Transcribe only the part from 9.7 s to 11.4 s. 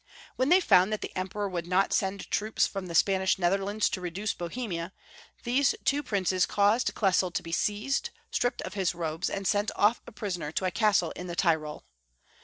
off a prisoner to a castle in the